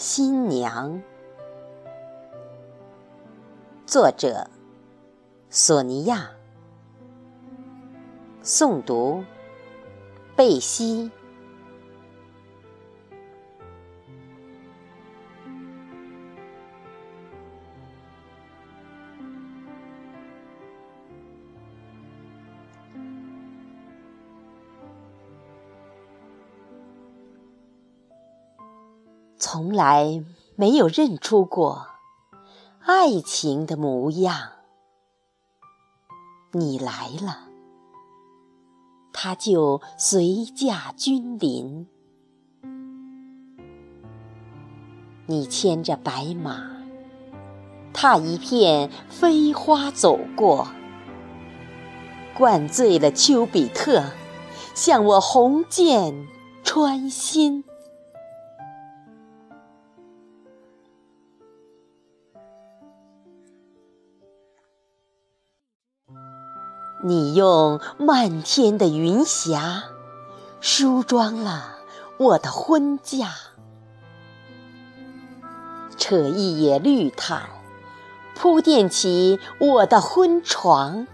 [0.00, 1.02] 新娘。
[3.84, 4.48] 作者：
[5.50, 6.30] 索尼娅。
[8.44, 9.24] 诵读：
[10.36, 11.10] 贝西。
[29.38, 30.24] 从来
[30.56, 31.86] 没有认出过
[32.84, 34.34] 爱情的模样，
[36.52, 37.44] 你来了，
[39.12, 41.86] 他就随驾君临。
[45.26, 46.82] 你牵着白马，
[47.92, 50.66] 踏一片飞花走过，
[52.36, 54.02] 灌醉了丘比特，
[54.74, 56.26] 向我红箭
[56.64, 57.62] 穿心。
[67.00, 69.84] 你用漫天的云霞
[70.60, 71.76] 梳妆了
[72.16, 73.28] 我的婚嫁，
[75.96, 77.48] 扯一野绿毯
[78.34, 81.06] 铺垫起我的婚床，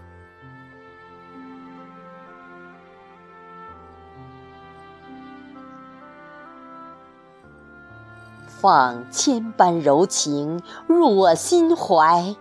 [8.47, 12.35] 放千般柔情入我心怀，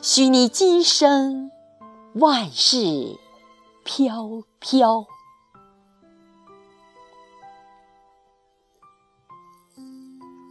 [0.00, 1.50] 许你今生。
[2.14, 3.20] 万事
[3.84, 5.06] 飘飘，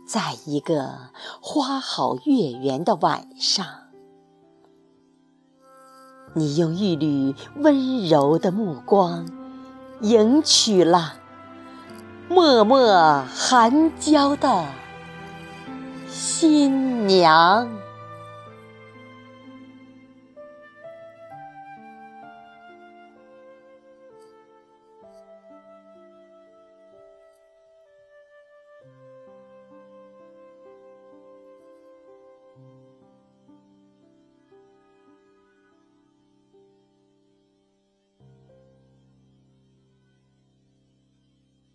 [0.07, 1.09] 在一个
[1.41, 3.65] 花好月圆的晚上，
[6.33, 9.27] 你用一缕温柔的目光
[9.99, 11.15] 迎娶了
[12.29, 14.65] 默默含娇的
[16.07, 17.88] 新娘。